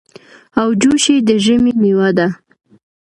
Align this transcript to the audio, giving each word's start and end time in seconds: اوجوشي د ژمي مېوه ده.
اوجوشي 0.61 1.15
د 1.27 1.29
ژمي 1.43 1.73
مېوه 1.81 2.09
ده. 2.17 2.27